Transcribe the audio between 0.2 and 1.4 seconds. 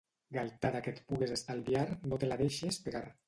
Galtada que et pugues